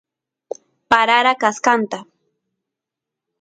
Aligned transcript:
parara 0.89 1.33
kaskanta 1.41 1.99